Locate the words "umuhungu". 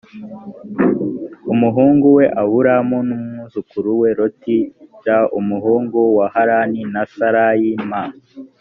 1.53-2.05, 5.39-5.99